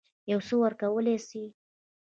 یو 0.31 0.39
څه 0.47 0.53
ورکولای 0.63 1.17
سي. 1.27 1.43